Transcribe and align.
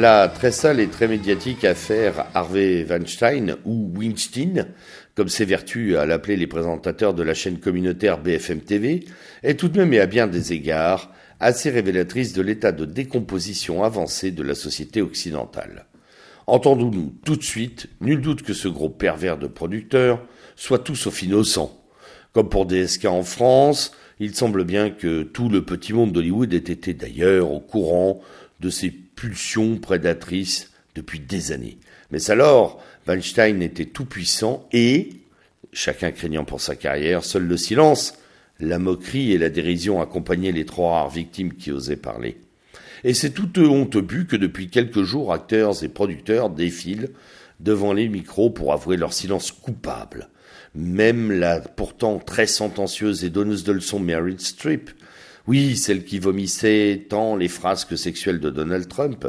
La 0.00 0.28
très 0.28 0.50
sale 0.50 0.80
et 0.80 0.86
très 0.86 1.08
médiatique 1.08 1.62
affaire 1.62 2.24
Harvey 2.32 2.86
Weinstein, 2.88 3.56
ou 3.66 3.92
Weinstein, 3.94 4.68
comme 5.14 5.28
s'évertuent 5.28 5.98
à 5.98 6.06
l'appeler 6.06 6.38
les 6.38 6.46
présentateurs 6.46 7.12
de 7.12 7.22
la 7.22 7.34
chaîne 7.34 7.58
communautaire 7.58 8.16
BFM 8.16 8.62
TV, 8.62 9.04
est 9.42 9.60
tout 9.60 9.68
de 9.68 9.76
même 9.76 9.92
et 9.92 10.00
à 10.00 10.06
bien 10.06 10.26
des 10.26 10.54
égards 10.54 11.12
assez 11.38 11.68
révélatrice 11.68 12.32
de 12.32 12.40
l'état 12.40 12.72
de 12.72 12.86
décomposition 12.86 13.84
avancé 13.84 14.30
de 14.30 14.42
la 14.42 14.54
société 14.54 15.02
occidentale. 15.02 15.84
Entendons-nous 16.46 17.12
tout 17.26 17.36
de 17.36 17.44
suite, 17.44 17.90
nul 18.00 18.22
doute 18.22 18.40
que 18.40 18.54
ce 18.54 18.68
gros 18.68 18.88
pervers 18.88 19.36
de 19.36 19.48
producteur 19.48 20.24
soit 20.56 20.78
tout 20.78 20.96
sauf 20.96 21.22
innocent. 21.22 21.78
Comme 22.32 22.48
pour 22.48 22.64
DSK 22.64 23.04
en 23.04 23.22
France, 23.22 23.92
il 24.18 24.34
semble 24.34 24.64
bien 24.64 24.88
que 24.88 25.24
tout 25.24 25.50
le 25.50 25.62
petit 25.62 25.92
monde 25.92 26.12
d'Hollywood 26.12 26.54
ait 26.54 26.56
été 26.56 26.94
d'ailleurs 26.94 27.52
au 27.52 27.60
courant 27.60 28.22
de 28.60 28.70
ces 28.70 28.90
pulsions 29.20 29.76
prédatrices 29.76 30.70
depuis 30.94 31.20
des 31.20 31.52
années. 31.52 31.76
Mais 32.10 32.30
alors, 32.30 32.82
Weinstein 33.06 33.60
était 33.60 33.84
tout 33.84 34.06
puissant 34.06 34.66
et, 34.72 35.10
chacun 35.74 36.10
craignant 36.10 36.46
pour 36.46 36.62
sa 36.62 36.74
carrière, 36.74 37.22
seul 37.22 37.44
le 37.44 37.58
silence, 37.58 38.14
la 38.60 38.78
moquerie 38.78 39.32
et 39.32 39.38
la 39.38 39.50
dérision 39.50 40.00
accompagnaient 40.00 40.52
les 40.52 40.64
trois 40.64 40.92
rares 40.92 41.10
victimes 41.10 41.52
qui 41.52 41.70
osaient 41.70 41.96
parler. 41.96 42.38
Et 43.04 43.12
c'est 43.12 43.32
toute 43.32 43.58
honte 43.58 43.98
but 43.98 44.26
que 44.26 44.36
depuis 44.36 44.70
quelques 44.70 45.02
jours, 45.02 45.34
acteurs 45.34 45.84
et 45.84 45.88
producteurs 45.88 46.48
défilent 46.48 47.10
devant 47.60 47.92
les 47.92 48.08
micros 48.08 48.48
pour 48.48 48.72
avouer 48.72 48.96
leur 48.96 49.12
silence 49.12 49.52
coupable. 49.52 50.30
Même 50.74 51.30
la 51.30 51.60
pourtant 51.60 52.20
très 52.20 52.46
sentencieuse 52.46 53.22
et 53.22 53.28
donneuse 53.28 53.64
de 53.64 53.72
leçons 53.72 54.00
Meryl 54.00 54.40
Streep 54.40 54.90
oui, 55.46 55.76
celle 55.76 56.04
qui 56.04 56.18
vomissait 56.18 57.06
tant 57.08 57.34
les 57.36 57.48
frasques 57.48 57.96
sexuelles 57.96 58.40
de 58.40 58.50
Donald 58.50 58.88
Trump, 58.88 59.26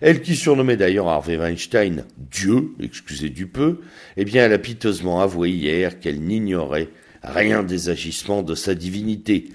elle 0.00 0.20
qui 0.20 0.36
surnommait 0.36 0.76
d'ailleurs 0.76 1.08
Harvey 1.08 1.36
Weinstein 1.36 2.04
Dieu, 2.18 2.72
excusez 2.80 3.30
du 3.30 3.46
peu, 3.46 3.80
eh 4.16 4.24
bien 4.24 4.44
elle 4.44 4.52
a 4.52 4.58
piteusement 4.58 5.20
avoué 5.20 5.50
hier 5.50 6.00
qu'elle 6.00 6.20
n'ignorait 6.20 6.90
rien 7.22 7.62
des 7.62 7.88
agissements 7.88 8.42
de 8.42 8.54
sa 8.54 8.74
divinité. 8.74 9.48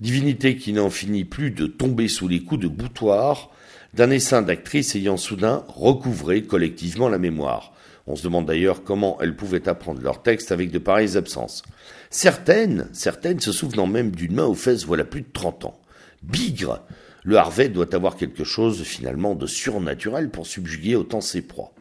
Divinité 0.00 0.56
qui 0.56 0.72
n'en 0.72 0.90
finit 0.90 1.24
plus 1.24 1.50
de 1.50 1.66
tomber 1.66 2.06
sous 2.06 2.28
les 2.28 2.40
coups 2.40 2.62
de 2.62 2.68
boutoir 2.68 3.50
d'un 3.94 4.10
essaim 4.10 4.42
d'actrices 4.42 4.94
ayant 4.94 5.16
soudain 5.16 5.64
recouvré 5.68 6.42
collectivement 6.42 7.08
la 7.08 7.18
mémoire. 7.18 7.72
On 8.10 8.16
se 8.16 8.22
demande 8.22 8.46
d'ailleurs 8.46 8.84
comment 8.84 9.18
elles 9.20 9.36
pouvaient 9.36 9.68
apprendre 9.68 10.00
leur 10.00 10.22
texte 10.22 10.50
avec 10.50 10.70
de 10.70 10.78
pareilles 10.78 11.18
absences. 11.18 11.62
Certaines, 12.08 12.88
certaines 12.94 13.38
se 13.38 13.52
souvenant 13.52 13.86
même 13.86 14.12
d'une 14.12 14.34
main 14.34 14.46
aux 14.46 14.54
fesses 14.54 14.86
voilà 14.86 15.04
plus 15.04 15.20
de 15.20 15.28
trente 15.30 15.66
ans. 15.66 15.78
Bigre 16.22 16.80
Le 17.22 17.36
Harvey 17.36 17.68
doit 17.68 17.94
avoir 17.94 18.16
quelque 18.16 18.44
chose 18.44 18.82
finalement 18.82 19.34
de 19.34 19.46
surnaturel 19.46 20.30
pour 20.30 20.46
subjuguer 20.46 20.96
autant 20.96 21.20
ses 21.20 21.42
proies. 21.42 21.74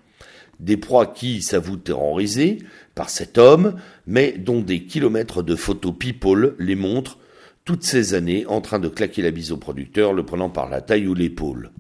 Des 0.60 0.76
proies 0.76 1.08
qui 1.08 1.42
s'avouent 1.42 1.78
terrorisées 1.78 2.58
par 2.94 3.10
cet 3.10 3.38
homme, 3.38 3.76
mais 4.06 4.34
dont 4.34 4.60
des 4.60 4.84
kilomètres 4.84 5.44
de 5.44 5.56
photos 5.56 5.94
people 5.98 6.56
les 6.60 6.76
montrent 6.76 7.20
toutes 7.64 7.84
ces 7.84 8.16
années 8.16 8.46
en 8.48 8.60
train 8.60 8.80
de 8.80 8.90
claquer 8.90 9.22
la 9.22 9.32
bise 9.32 9.54
au 9.54 9.58
producteur, 9.58 10.12
le 10.12 10.26
prenant 10.26 10.50
par 10.50 10.70
la 10.70 10.82
taille 10.82 11.08
ou 11.08 11.14
l'épaule. 11.14 11.72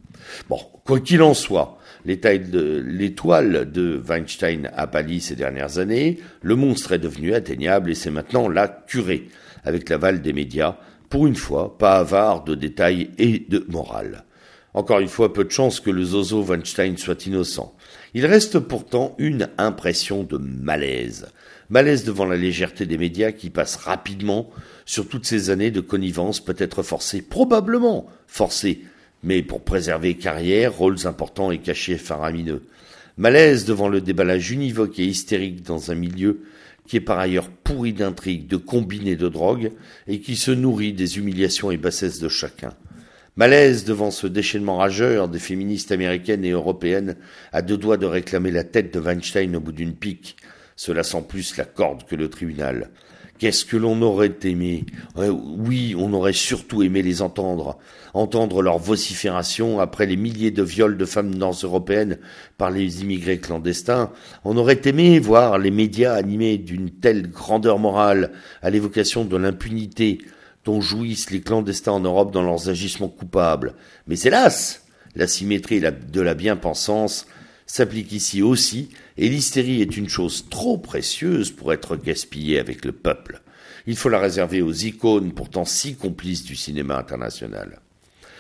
Bon, 0.48 0.60
quoi 0.86 1.02
qu'il 1.02 1.22
en 1.22 1.34
soit, 1.34 1.78
l'étoile 2.08 3.72
de 3.72 4.02
Weinstein 4.08 4.72
a 4.74 4.88
pâli 4.88 5.20
ces 5.20 5.36
dernières 5.36 5.78
années, 5.78 6.20
le 6.42 6.56
monstre 6.56 6.94
est 6.94 7.00
devenu 7.00 7.34
atteignable 7.34 7.92
et 7.92 7.96
c'est 7.96 8.12
maintenant 8.12 8.48
la 8.48 8.68
curée, 8.68 9.28
avec 9.64 9.90
l'aval 9.90 10.22
des 10.22 10.34
médias, 10.34 10.78
pour 11.10 11.28
une 11.28 11.36
fois, 11.36 11.78
pas 11.78 11.98
avare 11.98 12.44
de 12.44 12.56
détails 12.56 13.12
et 13.18 13.46
de 13.48 13.66
morale. 13.70 14.24
Encore 14.74 15.00
une 15.00 15.08
fois, 15.08 15.34
peu 15.34 15.44
de 15.44 15.52
chance 15.52 15.80
que 15.80 15.90
le 15.90 16.04
zozo 16.04 16.44
Weinstein 16.44 16.98
soit 16.98 17.26
innocent. 17.26 17.76
Il 18.14 18.26
reste 18.26 18.60
pourtant 18.60 19.16
une 19.18 19.50
impression 19.58 20.24
de 20.24 20.38
malaise. 20.38 21.28
Malaise 21.70 22.06
devant 22.06 22.26
la 22.26 22.38
légèreté 22.38 22.86
des 22.86 22.98
médias 22.98 23.32
qui 23.32 23.50
passent 23.50 23.76
rapidement 23.76 24.50
sur 24.86 25.08
toutes 25.08 25.26
ces 25.26 25.50
années 25.50 25.72
de 25.72 25.82
connivence 25.82 26.40
peut-être 26.40 26.84
forcée, 26.84 27.22
probablement 27.22 28.08
forcée, 28.28 28.84
mais 29.24 29.42
pour 29.42 29.64
préserver 29.64 30.16
carrière, 30.16 30.76
rôles 30.76 31.08
importants 31.08 31.52
et 31.52 31.60
cachets 31.60 31.98
faramineux. 31.98 32.64
Malaise 33.18 33.66
devant 33.66 33.90
le 33.90 34.02
déballage 34.02 34.52
univoque 34.52 35.00
et 35.00 35.06
hystérique 35.06 35.64
dans 35.64 35.92
un 35.92 35.96
milieu 35.96 36.42
qui 36.88 36.98
est 36.98 37.02
par 37.02 37.20
ailleurs 37.20 37.50
pourri 37.50 37.94
d'intrigues, 37.94 38.48
de 38.48 38.58
combinés 38.58 39.18
de 39.18 39.28
drogues, 39.28 39.72
et 40.08 40.22
qui 40.22 40.36
se 40.36 40.52
nourrit 40.52 40.94
des 40.94 41.18
humiliations 41.18 41.70
et 41.70 41.78
bassesses 41.78 42.20
de 42.20 42.30
chacun. 42.30 42.74
Malaise 43.36 43.84
devant 43.84 44.10
ce 44.10 44.26
déchaînement 44.26 44.78
rageur 44.78 45.28
des 45.28 45.38
féministes 45.38 45.92
américaines 45.92 46.46
et 46.46 46.52
européennes 46.52 47.16
à 47.52 47.62
deux 47.62 47.78
doigts 47.78 47.98
de 47.98 48.06
réclamer 48.08 48.50
la 48.50 48.64
tête 48.64 48.94
de 48.94 49.00
Weinstein 49.00 49.56
au 49.56 49.60
bout 49.60 49.74
d'une 49.74 49.94
pique. 49.94 50.38
Cela 50.76 51.04
sent 51.04 51.24
plus 51.28 51.58
la 51.58 51.66
corde 51.66 52.04
que 52.06 52.16
le 52.16 52.30
tribunal. 52.30 52.90
Qu'est-ce 53.40 53.66
que 53.66 53.78
l'on 53.78 54.02
aurait 54.02 54.36
aimé? 54.44 54.86
Oui, 55.16 55.96
on 55.98 56.12
aurait 56.14 56.34
surtout 56.34 56.82
aimé 56.82 57.04
les 57.04 57.22
entendre, 57.22 57.78
entendre 58.16 58.64
leurs 58.64 58.80
vociférations 58.80 59.80
après 59.80 60.08
les 60.08 60.18
milliers 60.18 60.50
de 60.50 60.64
viols 60.64 60.98
de 60.98 61.06
femmes 61.06 61.36
nord-européennes 61.36 62.18
par 62.58 62.72
les 62.72 63.02
immigrés 63.04 63.40
clandestins. 63.40 64.12
On 64.44 64.58
aurait 64.58 64.82
aimé 64.86 65.20
voir 65.20 65.60
les 65.60 65.70
médias 65.70 66.14
animés 66.14 66.58
d'une 66.58 66.90
telle 66.90 67.30
grandeur 67.30 67.78
morale 67.78 68.32
à 68.64 68.72
l'évocation 68.72 69.24
de 69.24 69.38
l'impunité 69.38 70.18
dont 70.66 70.82
jouissent 70.82 71.30
les 71.30 71.42
clandestins 71.42 71.94
en 71.94 72.00
Europe 72.00 72.32
dans 72.32 72.44
leurs 72.44 72.70
agissements 72.70 73.08
coupables. 73.08 73.76
Mais 74.08 74.20
hélas, 74.20 74.86
la 75.16 75.28
symétrie 75.28 75.80
de 75.82 76.22
la 76.22 76.34
bien-pensance 76.34 77.28
s'applique 77.68 78.14
ici 78.14 78.42
aussi, 78.42 78.90
et 79.18 79.30
l'hystérie 79.30 79.82
est 79.82 79.98
une 79.98 80.10
chose 80.10 80.46
trop 80.50 80.78
précieuse 80.78 81.52
pour 81.52 81.74
être 81.74 81.98
gaspillée 81.98 82.58
avec 82.58 82.86
le 82.86 82.94
peuple. 82.94 83.42
Il 83.86 83.96
faut 83.96 84.10
la 84.10 84.20
réserver 84.20 84.62
aux 84.62 84.74
icônes 84.74 85.34
pourtant 85.34 85.66
si 85.66 85.96
complices 85.96 86.44
du 86.44 86.56
cinéma 86.56 86.98
international. 86.98 87.80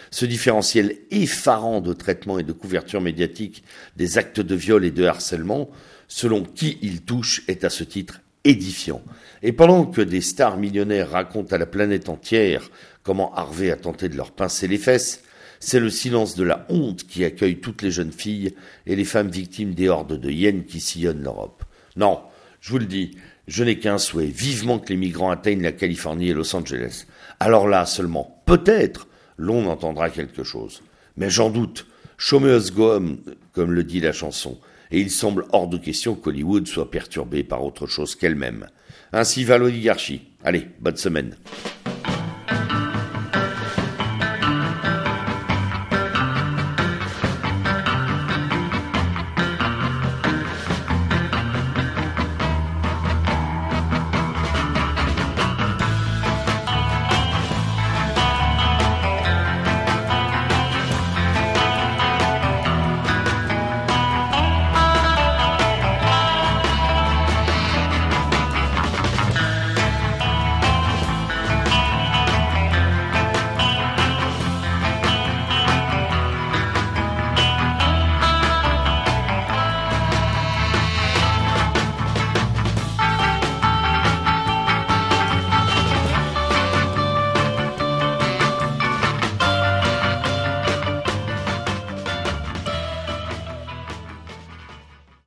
Ce 0.09 0.25
différentiel 0.25 0.95
effarant 1.11 1.81
de 1.81 1.93
traitement 1.93 2.39
et 2.39 2.43
de 2.43 2.53
couverture 2.53 3.01
médiatique 3.01 3.63
des 3.97 4.17
actes 4.17 4.39
de 4.39 4.55
viol 4.55 4.85
et 4.85 4.91
de 4.91 5.03
harcèlement, 5.03 5.69
selon 6.07 6.43
qui 6.43 6.77
il 6.81 7.01
touche, 7.01 7.43
est 7.47 7.65
à 7.65 7.69
ce 7.69 7.83
titre 7.83 8.21
édifiant. 8.45 9.01
Et 9.43 9.51
pendant 9.51 9.85
que 9.85 10.01
des 10.01 10.21
stars 10.21 10.57
millionnaires 10.57 11.11
racontent 11.11 11.53
à 11.53 11.59
la 11.59 11.65
planète 11.65 12.07
entière 12.07 12.71
comment 13.03 13.33
Harvey 13.35 13.71
a 13.71 13.75
tenté 13.75 14.09
de 14.09 14.15
leur 14.15 14.31
pincer 14.31 14.67
les 14.67 14.77
fesses, 14.77 15.23
c'est 15.59 15.79
le 15.79 15.89
silence 15.89 16.35
de 16.35 16.43
la 16.43 16.65
honte 16.69 17.03
qui 17.05 17.23
accueille 17.23 17.59
toutes 17.59 17.81
les 17.81 17.91
jeunes 17.91 18.11
filles 18.11 18.53
et 18.85 18.95
les 18.95 19.05
femmes 19.05 19.29
victimes 19.29 19.73
des 19.73 19.89
hordes 19.89 20.19
de 20.19 20.29
hyènes 20.29 20.65
qui 20.65 20.79
sillonnent 20.79 21.23
l'Europe. 21.23 21.63
Non, 21.95 22.21
je 22.61 22.71
vous 22.71 22.79
le 22.79 22.85
dis, 22.85 23.17
je 23.47 23.63
n'ai 23.63 23.79
qu'un 23.79 23.97
souhait, 23.97 24.27
vivement 24.27 24.79
que 24.79 24.89
les 24.89 24.97
migrants 24.97 25.31
atteignent 25.31 25.63
la 25.63 25.71
Californie 25.71 26.29
et 26.29 26.33
Los 26.33 26.55
Angeles. 26.55 27.05
Alors 27.39 27.67
là 27.67 27.85
seulement, 27.85 28.41
peut-être, 28.45 29.07
l'on 29.37 29.67
entendra 29.67 30.09
quelque 30.09 30.43
chose. 30.43 30.81
Mais 31.15 31.29
j'en 31.29 31.49
doute. 31.49 31.87
Chômeuse 32.17 32.73
gomme, 32.73 33.19
comme 33.53 33.71
le 33.71 33.83
dit 33.83 33.99
la 33.99 34.11
chanson, 34.11 34.57
et 34.89 34.99
il 34.99 35.11
semble 35.11 35.45
hors 35.51 35.67
de 35.67 35.77
question 35.77 36.15
qu'Hollywood 36.15 36.67
soit 36.67 36.89
perturbé 36.89 37.43
par 37.43 37.63
autre 37.63 37.85
chose 37.85 38.15
qu'elle-même. 38.15 38.67
Ainsi 39.13 39.43
va 39.43 39.57
l'oligarchie. 39.57 40.21
Allez, 40.43 40.67
bonne 40.79 40.97
semaine. 40.97 41.35